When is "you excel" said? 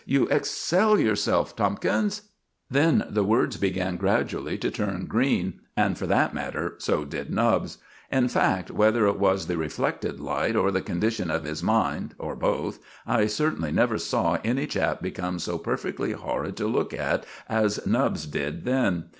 0.03-0.99